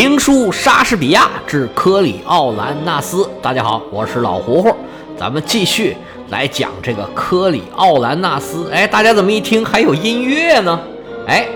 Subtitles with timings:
[0.00, 4.72] 评书《莎士比亚之科里奥兰纳斯》，大家好，我是老胡胡，
[5.18, 5.96] 咱们继续
[6.28, 8.70] 来讲这个科里奥兰纳斯。
[8.70, 10.80] 哎，大家怎么一听还有音乐呢？
[11.26, 11.48] 哎，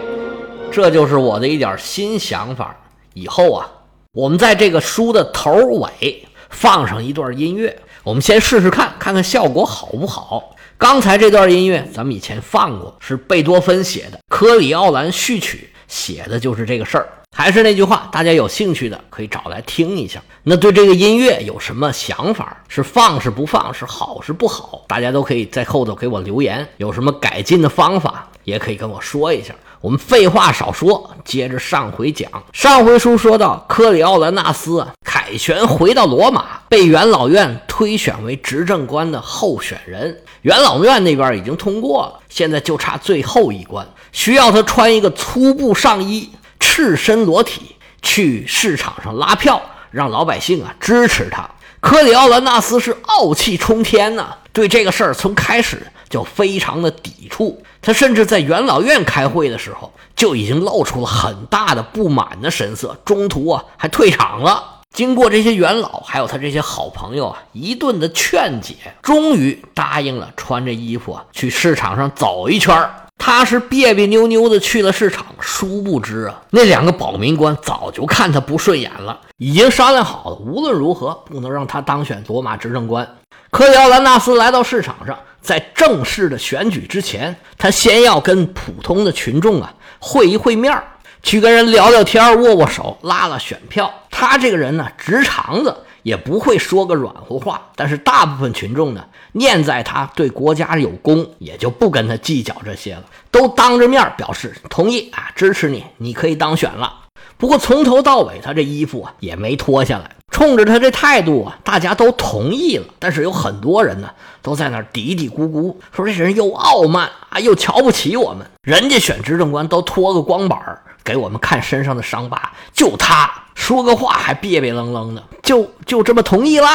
[0.72, 2.76] 这就是我的一点新想法。
[3.14, 3.70] 以后啊，
[4.12, 10.56] 我们在这个书的头尾放上一段音乐，我们先试试看，看看效果好不好。
[10.76, 17.08] 刚才这段音乐咱们以前放过，是贝多芬写的《科里奥兰序曲》，写的就是这个事儿。
[17.34, 20.22] 还是那句话，大家有兴趣的可以找来听一下。
[20.42, 22.62] 那对这个音乐有什么想法？
[22.68, 23.72] 是放是不放？
[23.72, 24.84] 是好是不好？
[24.86, 26.68] 大家都可以在后头给我留言。
[26.76, 29.54] 有什么改进的方法，也可以跟我说一下。
[29.80, 32.30] 我们废话少说，接着上回讲。
[32.52, 40.20] 上回书说到，科里奥兰纳斯，凯旋回到罗马，被元老院推选为执政官的候选人。
[40.42, 46.30] 元老院那边已经通过了，现在就差最后一关，需要他穿一个粗布上衣。
[46.74, 51.46] 赤身裸体去市场上拉票，让老百姓啊支持他。
[51.80, 57.62] 科里奥兰纳斯是傲气冲天呐，对这个事儿从开始就非常的抵触。
[57.82, 64.80] 他甚至在元老院开会的时候就已经露出了很大的不满的神色，中途啊还退场了。
[64.94, 72.94] 经过这些元老还有他这些好朋友啊一顿的劝解，终于答应了穿着衣服啊去市场上走一圈儿。
[73.24, 83.08] 他是别别扭扭的去了市场，殊不知啊，那两个保民官早就看他不顺眼了，已经商量好了，无论如何不能让他当选罗马执政官。
[83.52, 90.76] 科里奥兰纳斯来到市场上，在正式的选举之前，他先要跟普通的群众啊会一会面
[91.22, 93.88] 去跟人聊聊天握握手，拉拉选票。
[94.10, 95.76] 他这个人呢，直肠子。
[96.02, 107.00] 也不会说个软乎话，但是大部分群众呢，念在他对国家有功，也就不跟他计较这些了，都当着面表示同意啊，支持你，你可以当选了。
[107.36, 112.86] 不过从头到尾，他这衣服啊也没脱下来，冲着他这态度啊，大家都同意了。
[112.98, 114.10] 但是有很多人呢，
[114.42, 118.46] 都在那嘀嘀咕咕，说这人又傲慢啊，又瞧不起我们。
[118.62, 120.58] 人家选执政官都脱个光板
[121.04, 123.30] 给我们看身上的伤疤，就他。
[123.54, 126.68] 说个话还别别愣愣的，就就这么同意了。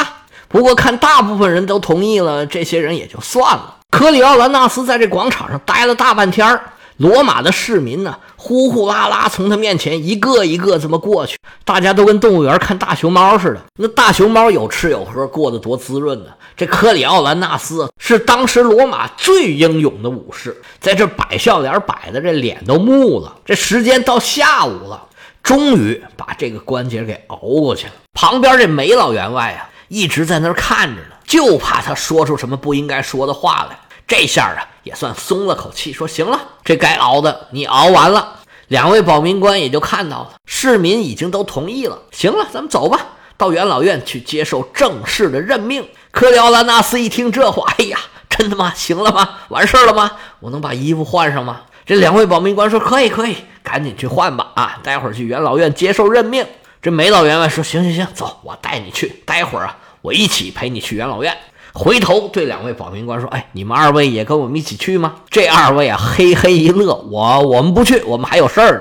[0.46, 3.74] 不过看大部分人都同意了，这些人也就算了。
[3.90, 6.62] 克里奥兰纳斯在这广场上待了大半天儿
[6.98, 13.62] 罗马的市民呢，呼呼啦啦从他面前一个一个这么过去，大家都跟动物园看大熊猫似的。
[13.76, 16.30] 那大熊猫有吃有喝，过得多滋润呢。
[16.56, 23.36] 这科里奥兰纳斯是当时罗马最英勇的武士，在这摆笑脸，摆的这脸都木了。
[23.44, 25.04] 这时间到下午了。
[25.40, 27.92] 终于把这个关节给熬过去了。
[28.12, 33.78] 旁边这梅老员外啊，一直在那儿看着呢，就怕他说出什么不应该说的话来。
[34.08, 38.36] 这下啊，也算松了口气，说：“行了，这该熬的你熬完了。”
[38.68, 41.98] 两位保民官也就看到了，市民已经都同意了。
[42.10, 42.98] 行了，咱们走吧，
[43.36, 45.86] 到元老院去接受正式的任命。
[46.10, 47.98] 科里奥兰纳斯一听这话，哎呀，
[48.30, 48.72] 真的吗？
[48.74, 49.36] 行了吗？
[49.50, 50.12] 完事儿了吗？
[50.40, 51.60] 我能把衣服换上吗？
[51.84, 54.78] 这两位保民官说：“可以，可以。”赶紧去换吧啊！
[54.82, 56.46] 待会儿去元老院接受任命。
[56.80, 59.22] 这梅老员外说：“行行行，走，我带你去。
[59.26, 61.36] 待会儿啊，我一起陪你去元老院。”
[61.78, 68.80] 回头对两位保民官说：“哎，你们二位也跟我们一起去吗？”这二位啊，嘿嘿一乐：“我我们不去，我们还有事儿呢。”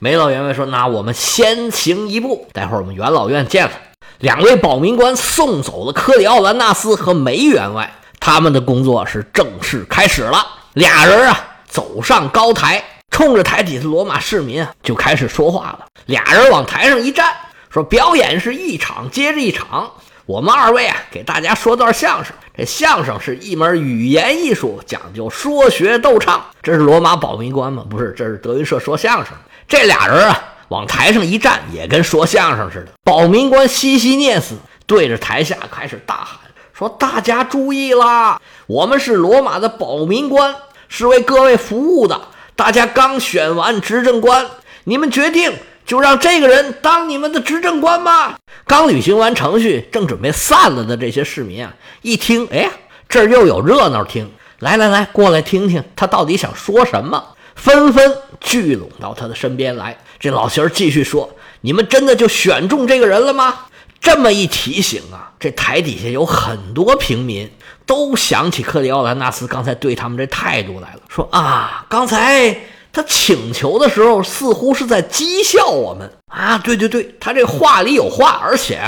[0.00, 3.72] 梅老员外说：“那我们先行一步，待会儿我们元老院见了。”
[4.20, 10.44] 两位保民官送走了科里奥兰纳斯和梅员外，他们的工作是正式开始了。
[10.72, 11.38] 俩人啊，
[11.68, 12.82] 走上高台。
[13.10, 15.86] 冲着台底下罗马市民啊，就开始说话了。
[16.06, 17.34] 俩人往台上一站，
[17.70, 19.90] 说：“表演是一场接着一场，
[20.28, 22.34] 我们二位啊，给大家说段相声。
[22.54, 26.44] 这相声是一门语言艺术，讲究说学逗唱。
[26.62, 27.82] 这是罗马保民官吗？
[27.88, 29.32] 不是，这是德云社说相声。
[29.66, 30.38] 这俩人啊，
[30.68, 32.92] 往台上一站，也跟说相声似的。
[33.02, 34.54] 保民官西西涅斯
[34.86, 36.38] 对着台下开始大喊，
[36.74, 40.54] 说：大家注意啦，我们是罗马的保民官，
[40.88, 42.20] 是为各位服务的。”
[42.54, 44.44] 大家刚选完执政官，
[44.84, 45.54] 你们决定
[45.88, 48.38] 就让这个人当你们的执政官吧？
[48.66, 52.68] 刚履行完程序，正准备散了的这些市民啊，一听，哎，
[53.08, 59.96] 这儿又有热闹听，来来来，过来听听他到底想说什么，纷纷聚拢到他的身边来。
[60.20, 61.30] 这老仙儿继续说
[61.62, 63.60] ：“你们真的就选中这个人了吗？”
[63.98, 67.50] 这么一提醒啊，这台底下有很多平民。
[67.86, 72.54] 都想起克里奥兰纳斯刚才对他们这态度来了，说啊，刚才
[72.92, 76.58] 他请求的时候似乎是在讥笑我们啊！
[76.58, 78.80] 对对对，他这话里有话，而且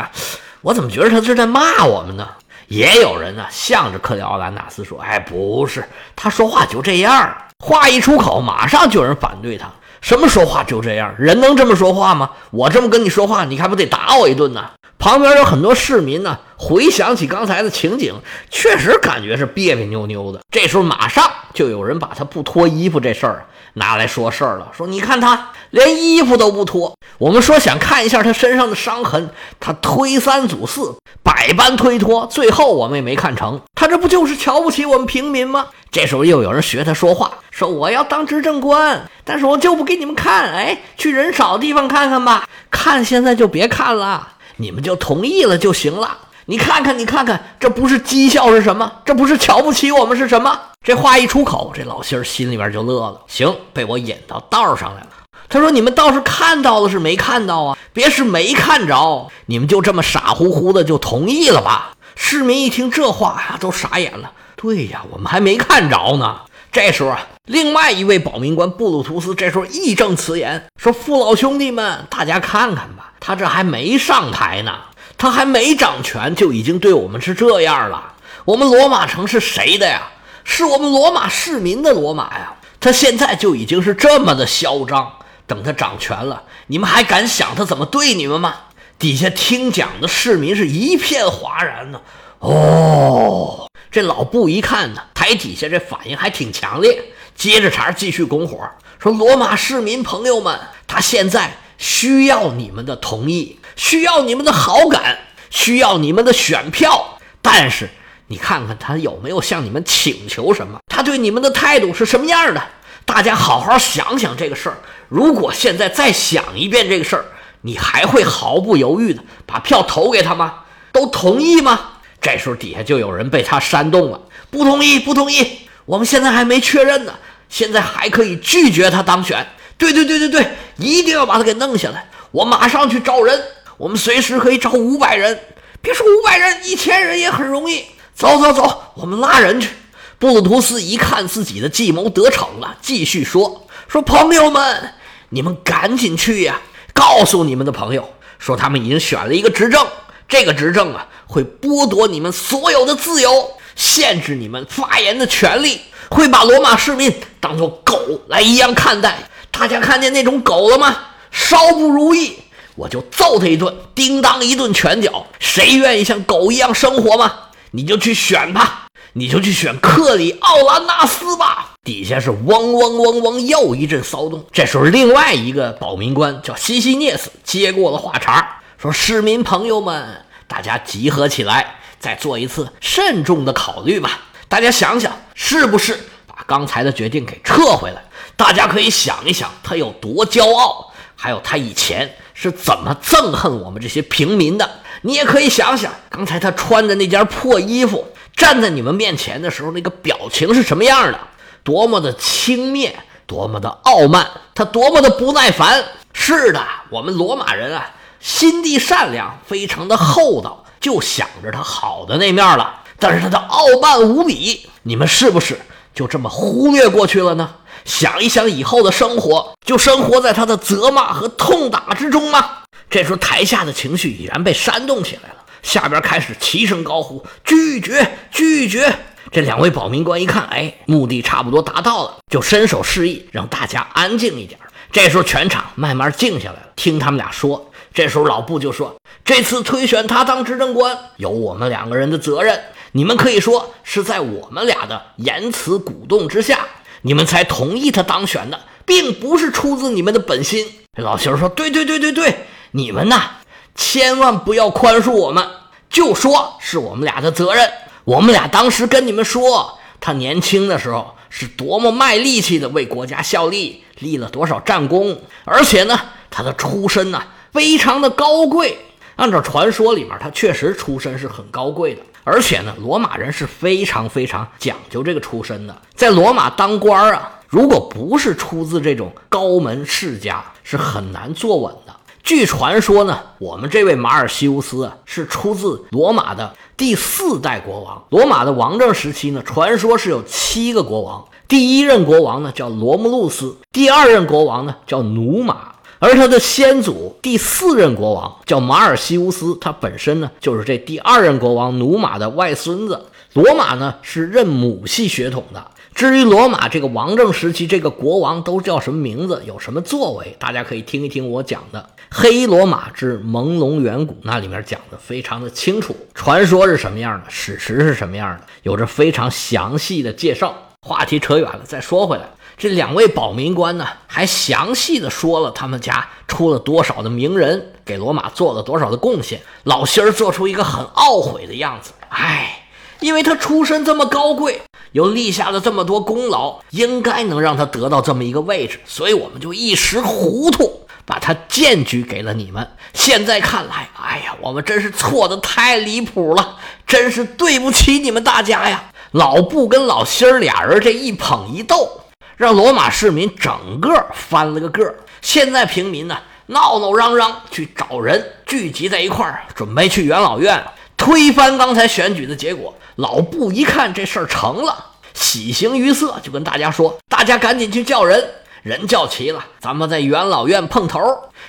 [0.63, 2.27] 我怎么觉得他是在骂我们呢？
[2.69, 9.69] 也有人呢向着克里奥兰纳斯说：“哎，不是，他说话就这样。”话一出口，马上就有人反对他。
[10.01, 11.15] 什么说话就这样？
[11.19, 12.31] 人能这么说话吗？
[12.51, 14.71] 我这么跟你说话，你还不得打我一顿呢？
[14.99, 18.15] 旁边有很多市民呢，回想起刚才的情景，
[18.51, 20.41] 确实感觉是别别扭扭的。
[20.51, 26.95] 这时候，马上就有人把他不脱衣服这事儿拿来说事儿了，说你看他连衣服都不脱。
[27.19, 29.29] 我们说想看一下他身上的伤痕，
[29.61, 33.61] 他推三阻四，百般推脱，最后我们也没看成。
[33.75, 35.67] 他这不就是瞧不起我们平民吗？
[35.91, 42.49] 这时候又有人学他说话，说我要当执政官，但是我就不给你们看，哎，去人少的地方看看吧。
[42.71, 46.17] 看现在就别看了，你们就同意了就行了。
[46.51, 48.91] 你看看，你看看，这不是讥笑是什么？
[49.05, 50.61] 这不是瞧不起我们是什么？
[50.85, 53.21] 这话一出口，这老心心里边就乐了。
[53.29, 55.07] 行，被我引到道上来了。
[55.49, 57.79] 他说：“你们倒是看到了，是没看到啊？
[57.93, 64.33] 别是没看着，你们就这么傻乎乎的就同意了吧？”市民一听这话呀，都傻眼了。
[64.57, 66.41] 对呀，我们还没看着呢。
[66.73, 74.73] 这时候啊，另外一位保民官布鲁图斯这时候义正辞严说：“父老兄弟们，大家看看吧，他这还没上台呢，
[75.21, 78.15] 他还没掌权，就已经对我们是这样了。
[78.47, 80.11] 我们罗马城是谁的呀？
[80.45, 82.57] 是我们罗马市民的罗马呀！
[82.81, 85.13] 他现在就已经是这么的嚣张。
[85.47, 88.55] 等他掌权了，你们还敢想他怎么对你们吗？”
[88.99, 92.01] 底下听讲的市民是一片哗然呢。
[92.39, 93.69] 哦。
[93.91, 96.99] 这老布一看呢，台底下这反应还挺强烈，
[97.35, 98.59] 接着茬继续拱火，
[98.99, 105.19] 说：“罗马市民朋友们，他现在需要你们的同意，需要你们的好感，
[105.51, 107.19] 需要你们的选票。
[107.43, 107.89] 但是
[108.27, 110.79] 你看看他有没有向你们请求什么？
[110.87, 112.63] 他对你们的态度是什么样的？
[113.05, 114.79] 大家好好想想这个事儿。
[115.09, 117.25] 如果现在再想一遍这个事儿，
[117.63, 120.61] 你还会毫不犹豫的把票投给他吗？
[120.93, 124.21] 都同意吗？”这时候底下就有人被他煽动了，
[124.51, 127.15] 不同意，不同意，我们现在还没确认呢，
[127.49, 129.47] 现在还可以拒绝他当选。
[129.79, 130.47] 对对对对对，
[130.77, 133.43] 一定要把他给弄下来，我马上去招人，
[133.81, 135.41] 我们随时可以招五百人，
[135.81, 137.87] 别说五百人，一千人也很容易。
[138.15, 139.71] 走走走，我们拉人去。
[140.19, 144.93] 布鲁图斯一看自己的计谋得逞了，继续说说朋友们，
[145.31, 146.61] 你们赶紧去呀，
[146.93, 148.07] 告诉你们的朋友，
[148.39, 149.87] 说他们已经选了一个执政。
[150.29, 155.81] 这个执政啊，会剥夺你们所有的自由，限制你们发言的权利，
[156.11, 157.11] 会把罗马市民
[157.41, 157.99] 当做狗
[158.29, 159.17] 来一样看待。
[159.51, 160.95] 大家看见那种狗了吗？
[161.31, 162.37] 稍不如意，
[162.77, 165.27] 我就揍他一顿，叮当一顿拳脚。
[165.39, 167.33] 谁愿意像狗一样生活吗？
[167.73, 171.75] 你就去选吧，你就去选克里奥兰纳斯吧。
[171.85, 174.45] 底下是嗡嗡嗡嗡，又一阵骚动。
[174.53, 178.61] 这时候，另外一个保民官叫西西涅斯接过了话茬。
[178.77, 184.21] 说：“市民朋友们，大家集合起来，再做一次慎重的考虑吧。
[184.49, 188.03] 大家想想，是不是把刚才的决定给撤回来？
[188.37, 194.69] 大家可以想一想，他有多骄傲，还有他以前是怎么憎恨我们这些平民的。
[195.03, 201.21] 你也可以想想，刚才他穿的那件破衣服，站在你们面前的时候，那个表情是什么样的？
[201.63, 202.93] 多么的轻蔑，
[203.27, 205.85] 多么的傲慢，他多么的不耐烦。
[206.15, 212.81] 是的，我们罗马人啊。”心地善良，非常的厚道，就想着他好的那面了。
[212.99, 215.59] 但是他的傲慢无比，你们是不是
[215.95, 217.57] 就这么忽略过去了呢？
[217.85, 222.59] 想一想以后的生活，就生活在他的责骂和痛打之中吗？
[222.91, 228.99] 这时候台下的情绪已然被煽动起来了，下边开始齐声高呼：“拒绝，拒绝！”
[229.33, 234.59] 这两位保民官一看，哎，目的差不多达到了，就伸手示意让大家安静一点。
[234.93, 237.71] 这时候全场慢慢静下来了，听他们俩说。
[237.95, 238.95] 这时候老布就说
[239.25, 242.61] ：“这次推选他当执政官，有我们两个人的责任。
[242.93, 246.67] 你们可以说是在我们俩的言辞鼓动之下，
[247.03, 250.67] 你们才同意他当选的，并不是出自你们的本心。”
[250.97, 253.31] 这老邢说：“对对对对对，你们呐，
[253.75, 255.49] 千万不要宽恕我们，
[255.89, 257.71] 就说是我们俩的责任。
[258.05, 268.79] 我们俩当时跟你们说，他年轻的时候是多么卖力气的为国家效力，立了多少战功，而且呢，他的出身呢。”非常的高贵，
[269.21, 281.95] 按照传说里面，他确实出身是很高贵的，而且呢，罗马人是非常非常讲究这个出身的，在罗马当官啊，如果不是出自这种高门世家，是很难坐稳的。
[282.23, 288.03] 据传说呢，我们这位马尔西乌斯啊，是出自罗马的第四代国王。
[288.09, 295.73] 罗马的王政时期呢，传说是有七个国王，第一任国王呢叫罗慕路斯，第二任国王呢叫努马。
[296.01, 303.07] 而他的先祖第四任国王叫马尔西乌斯，他本身呢就是这第二任国王努马的外孙子。
[303.35, 305.65] 罗马呢是认母系血统的。
[305.95, 311.81] 至于罗马这个王政时期，这个国王都叫什么名字，有什么作为，大家可以听一听我讲的
[312.11, 320.55] 《黑罗马之朦胧远古》，那里面讲的非常的清楚，传说是什么样的，史实是什么样的，有着非常详细的介绍。
[320.81, 322.25] 话题扯远了，再说回来，
[322.61, 329.41] 这两位保民官呢，还详细的说了他们家出了多少的名人，给罗马做了多少的贡献。
[329.65, 332.67] 老心儿做出一个很懊悔的样子，哎，
[333.01, 334.61] 因为他出身这么高贵。
[334.93, 342.69] 又立下了这么多功劳，应该能让他得到这么一个位置，所以我们就一时糊涂，把他荐举给了你们。
[342.93, 348.91] 现在看来，哎呀，我们真是错的太离谱了，真是对不起你们大家呀！
[349.13, 352.03] 老布跟老心儿俩人这一捧一逗，
[352.41, 354.95] 让罗马市民整个翻了个个。
[355.21, 356.17] 现在平民呢，
[356.47, 360.65] 闹闹嚷嚷去找人聚集在一块儿，准备去元老院
[360.97, 362.75] 推翻刚才选举的结果。
[362.97, 368.27] 老布一看这事儿成了，喜形于色，就跟大家说：“大家赶紧去叫人，
[368.63, 370.99] 人叫齐了，咱们在元老院碰头。”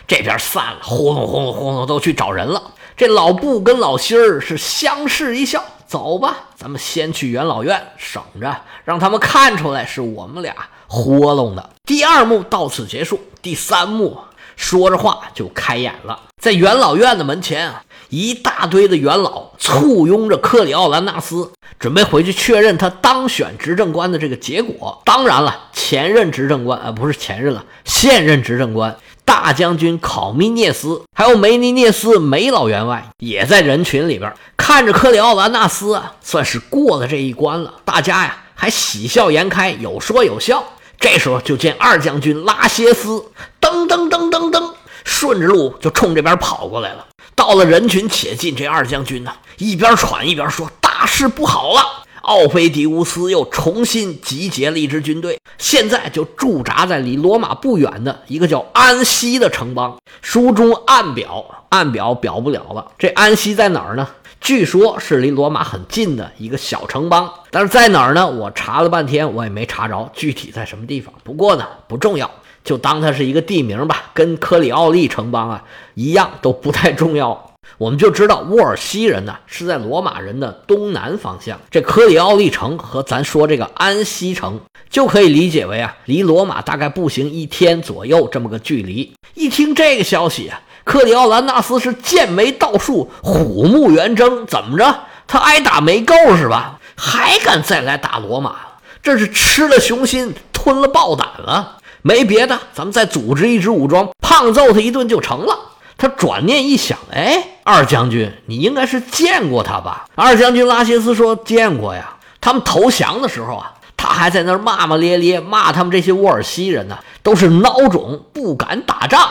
[0.05, 2.61] 这边散了，轰隆轰隆轰隆都去找人了。
[2.97, 10.53] 这老布跟老辛儿是相视一笑：“走吧，咱们先去元老院，省着让他们看出来是我们俩
[10.91, 13.19] 豁弄的。”第二幕到此结束。
[13.41, 14.19] 第三幕
[14.57, 17.83] 说着话就开演了，在元老院的门前啊。
[18.09, 25.01] 一大堆的元老簇拥着克里奥兰纳斯，准备回去确认他当选执政官的这个结果。
[25.05, 37.75] 当然了，前任执政官啊，不是前任了，现任执政官大将军考米涅斯，还有梅尼涅斯梅老员外也在人群里边，看着克里奥兰纳斯啊，算是过了这一关了。
[37.85, 40.61] 大家呀，还喜笑颜开，有说有笑。
[41.01, 43.25] 这时候就见二将军拉歇斯
[43.59, 44.71] 噔噔噔噔噔，
[45.03, 47.07] 顺着路就冲这边跑过来了。
[47.35, 51.81] 到了人群且近，这二将军呢一边喘一边说：“大事不好了！
[52.21, 59.97] 奥菲迪乌斯又重新集结了一支军队，现在就驻扎在离罗马不远的一个叫安西的城邦。
[60.21, 62.91] 书中暗表，暗表表不了了。
[62.99, 64.07] 这安西在哪儿呢？
[64.41, 68.27] 据说是离罗马很近的一个小城邦，但是在哪儿呢？
[68.27, 71.13] 我查了半天，我也没查着具体在什么地方。
[71.23, 72.29] 不过呢，不重要。”
[72.63, 77.51] 就当它是一个地名吧，跟科里奥利城邦啊一样，都不太重要。
[77.77, 81.59] 我们就知道沃尔西人呢是在罗马人的东南方向。
[81.69, 89.11] 这科里奥利城和咱说这个安西城就可以理解为啊，离罗马大概步行一天左右这么个距离。
[89.35, 94.45] 一听这个消息啊，克里奥兰纳斯是剑眉倒竖，虎目圆睁。
[94.45, 94.99] 怎么着？
[95.27, 96.79] 他挨打没够是吧？
[96.95, 98.55] 还敢再来打罗马？
[99.01, 101.77] 这是吃了雄心，吞了豹胆了。
[102.01, 105.57] 没别的，咱们再组织一支武装，胖揍他一顿就成了。
[105.97, 110.05] 他转念一想，哎，二将军，你应该是见过他吧？
[110.15, 112.15] 二将军拉谢斯说：“见过呀。
[112.41, 119.29] 他们投降的时候啊，他还在那儿骂骂咧咧，骂他们这些沃尔西人呢，都是孬种，不敢打仗。”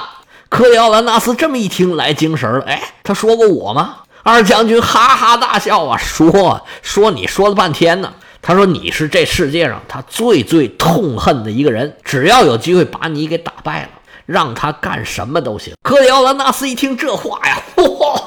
[0.50, 2.64] 克里奥兰纳斯这么一听，来精神了。
[2.66, 3.98] 哎，他说过我吗？
[4.22, 8.12] 二将军哈哈大笑啊，说说你说了半天呢。
[8.42, 13.88] 他说：“你是这世界上他最最痛恨的一个人，只要有机会把你给打败了，
[14.24, 18.22] 让他干什么都行。”克里奥兰纳斯一听这话呀，哇，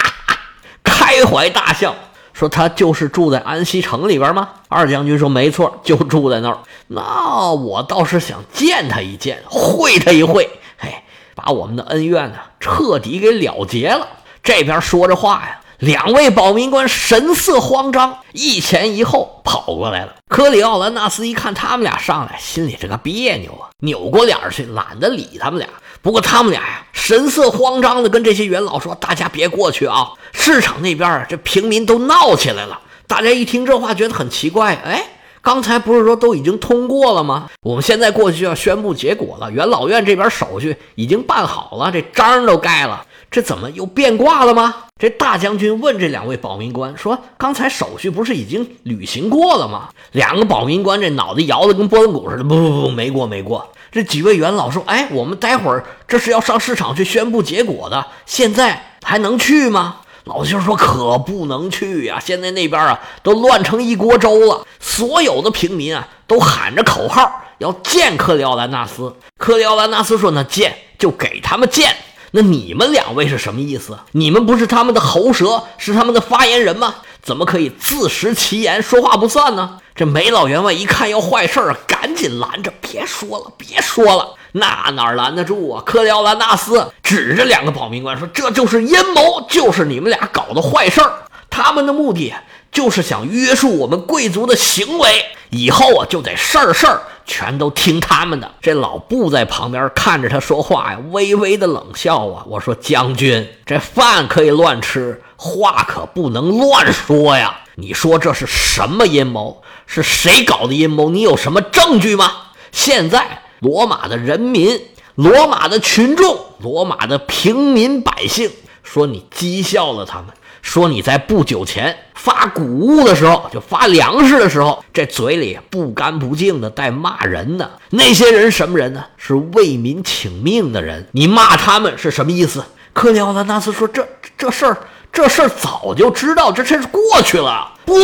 [0.82, 1.94] 开怀大笑，
[2.32, 6.58] 说：“他就是住在安西城里边吗？”二将军说：“没错，就住在那儿。
[6.86, 10.94] 那我倒是想见他一见，会他一会，嘿，
[11.34, 14.08] 把我们的恩怨呢彻底给了结了。”
[14.42, 15.60] 这边说着话呀。
[15.80, 20.14] 两位保民官神色慌张，一前一后跑过来了。
[20.28, 25.68] 科里奥兰纳斯一看他们俩上来，心里这个别扭啊，扭过脸去，懒得理他们俩。
[26.00, 34.76] 不过他们俩呀，神色慌张的跟这些元老说：“大家别过去啊，市场那边，这平民都闹起来了。”大家一听这话，觉得很奇怪。
[34.76, 35.04] 哎，
[35.44, 37.50] 刚才不是说都已经通过了吗？
[37.60, 39.50] 我们现在过去要宣布结果了。
[39.52, 43.04] 元老院这边手续已经办好了，这章都盖了。
[43.30, 44.74] 这怎么又变卦了吗？
[44.98, 53.68] 这大将军问这两位保民官说：“刚才手续不是已经履行过了吗？”两个保民官这脑袋摇得跟拨浪鼓似的，不不不，没过没过。
[53.92, 62.18] 这几位元老说：“哎，我们待会儿这是要上市场去宣布结果的，现在还能去吗？”老舅说：“可不能去呀！
[62.18, 69.14] 现在那边啊都乱成一锅粥了，所有的平民啊都喊着口号要见克里奥兰纳斯。
[69.38, 71.94] 克里奥兰纳斯说：‘那见就给他们见。’”
[72.36, 73.96] 那你们两位是什么意思？
[74.12, 76.96] 你们不是他们的喉舌，是他们的发言人吗？
[77.22, 79.78] 怎么可以自食其言，说话不算呢？
[79.94, 84.34] 这梅老员外一看要坏事儿，赶紧拦着，别说了，别说了。
[84.50, 85.82] 那哪拦得住啊？
[85.86, 91.12] 克里奥兰纳斯指着两个保民官说：“这就是阴谋，就是你们俩搞的坏事儿。
[91.48, 92.34] 他们的目的
[92.72, 102.42] 就是想约束我们贵族的行为，以后啊就得事儿事儿全都听他们的。”这老布在旁边看着他说话呀，微微的冷笑啊。
[102.48, 107.60] 我说：“将军，这饭可以乱吃，话可不能乱说呀。
[107.76, 109.60] 你说这是什么阴谋？
[109.86, 111.10] 是谁搞的阴谋？
[111.10, 112.32] 你有什么证据吗？
[112.72, 114.78] 现在。”罗马的人民，
[115.14, 118.50] 罗马的群众，罗马的平民百姓，
[118.82, 120.26] 说你讥笑了他们，
[120.60, 127.70] 说你在不久前发谷物的时候，就发粮食的时候，这嘴里不干不净的带骂人呢。
[127.88, 129.02] 那些人什么人呢？
[129.16, 131.08] 是为民请命的人。
[131.12, 132.62] 你骂他们是什么意思？
[132.92, 134.76] 克里奥拉纳斯说：“这这事儿，
[135.10, 137.94] 这事儿早就知道，这事儿过去了。”不。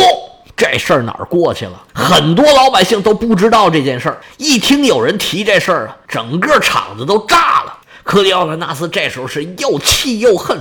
[0.55, 1.81] 这事儿哪儿过去了？
[1.93, 4.21] 很多老百姓都不知道这件事儿。
[4.37, 7.77] 一听有人提这事儿啊，整个场子都炸了。
[8.03, 10.57] 克里奥兰纳斯这时候是又气又恨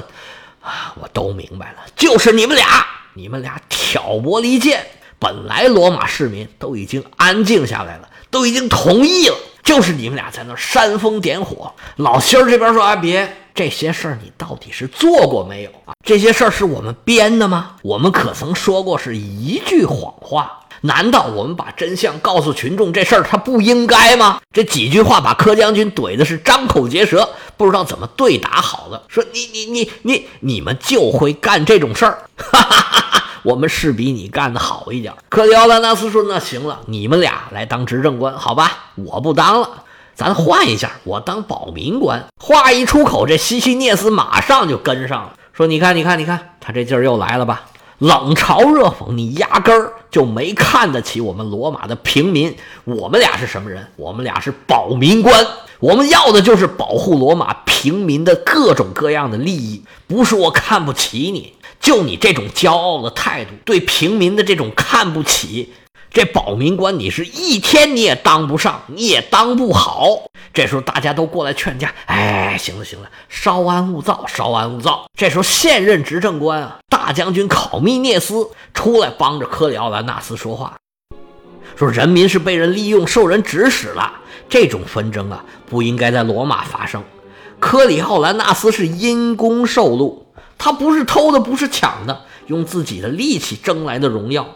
[0.62, 0.94] 啊！
[1.00, 4.87] 我都明白了，就是你们俩，你们俩挑拨离间。
[5.18, 9.37] 本来罗马市民都已经安静下来了，都已经同意了，
[9.70, 11.72] 就是你们俩在那煽风点火。
[11.94, 15.94] 老心儿这边说：“啊，别。”这些事儿你到底是做过没有啊？
[16.04, 17.76] 这些事儿是我们编的吗？
[17.82, 20.62] 我们可曾说过是一句谎话？
[20.80, 24.40] 难道我们把真相告诉群众这事儿他不应该吗？
[24.52, 29.04] 这几句话把柯将军怼的是张口结舌，不知道怎么对答好了。
[29.06, 33.06] 说你你你你你们就会干这种事儿，哈哈哈
[33.42, 35.12] 我们是比你干的好一点。
[35.28, 38.92] 克里奥拉纳斯说：“那行了，你们俩来当执政官，好吧？
[38.96, 42.22] 我不当了。”咱换一下，我当保民官。
[42.38, 47.62] 话一出口，这西西涅斯马上就跟上了，说：“你看，你看，你看，他这劲儿又来了吧？
[47.98, 52.54] 冷嘲热讽，你压根儿就没看得起我们罗马的平民。
[52.84, 53.86] 我们俩是什么人？
[53.96, 55.46] 我们俩是保民官，
[55.80, 59.82] 我们要的就是保护罗马平民的各种各样的利益。
[60.06, 65.73] 不是我看不起你，就你这种骄傲的态度，对平民的这种看不起。”
[66.12, 70.23] 这保民官，你是一天你也当不上，你也当不好。
[70.52, 75.06] 这时候大家都过来劝架，哎，行了行了，稍安勿躁，稍安勿躁。
[75.16, 80.76] 这时候现任执政官啊，大将军考密涅斯出来帮着科里奥兰纳斯说话，
[81.76, 84.14] 说人民是被人利用、受人指使了，
[84.49, 87.04] 这种纷争啊，不应该在罗马发生。
[87.60, 90.26] 科里奥兰纳斯是因公受禄，
[90.60, 94.46] 他不是偷的，不是抢的，用自己的力气争来的荣耀。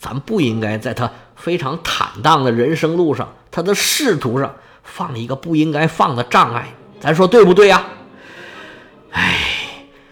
[0.00, 7.84] 咱不应该在他非常坦荡的人生路上，他的仕途上放一个不应该放的障碍，咱说对不对呀？
[9.12, 9.38] 哎，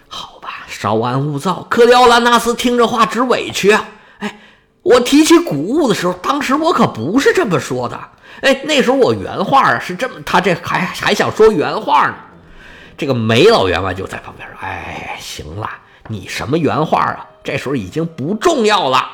[0.06, 1.66] 好吧，稍安勿躁。
[1.68, 3.84] 克里奥兰纳斯听这话直委屈啊！
[4.18, 4.38] 哎，
[4.82, 8.00] 我提起古物的时候，当时我可不是这么说的。
[8.42, 12.14] 哎，那时候我原话啊是这么，他这还还想说原话呢。
[12.96, 15.68] 这个梅老员外就在旁边说：“哎，行了，
[16.08, 17.26] 你什么原话啊？
[17.42, 19.08] 这时候已经不重要了。”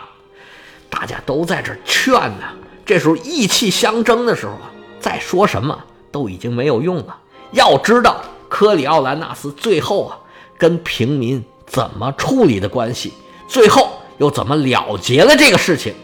[0.91, 2.45] 大家都在这劝呢，
[2.85, 5.79] 这时候意气相争的时候啊，再说什么
[6.11, 7.17] 都已经没有用了。
[7.53, 10.19] 要知道科里奥兰纳斯最后啊
[10.57, 13.13] 跟平民怎么处理的关系，
[13.47, 15.95] 最后又怎么了结了这个事情，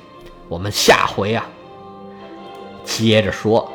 [0.48, 1.46] 我们下回啊
[2.84, 3.73] 接着说。